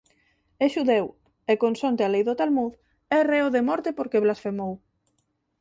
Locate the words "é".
0.65-0.65, 3.17-3.19